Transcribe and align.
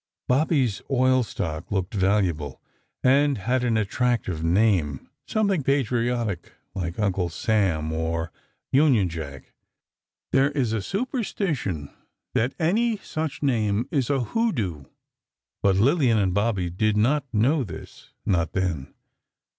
Bobby's 0.27 0.81
oil 0.89 1.21
stock 1.21 1.71
looked 1.71 1.93
valuable, 1.93 2.59
and 3.03 3.37
had 3.37 3.63
an 3.63 3.77
attractive 3.77 4.43
name, 4.43 5.11
something 5.27 5.61
patriotic, 5.61 6.53
like 6.73 6.97
"Uncle 6.97 7.29
Sam," 7.29 7.91
or 7.93 8.31
"Union 8.71 9.09
Jack." 9.09 9.53
There 10.31 10.49
is 10.49 10.73
a 10.73 10.81
superstition 10.81 11.91
that 12.33 12.55
any 12.57 12.97
such 12.97 13.43
name 13.43 13.87
is 13.91 14.09
a 14.09 14.21
hoodoo, 14.21 14.85
but 15.61 15.75
Lillian 15.75 16.17
and 16.17 16.33
Bobby 16.33 16.71
did 16.71 16.97
not 16.97 17.31
know 17.31 17.63
this—not 17.63 18.53
then. 18.53 18.95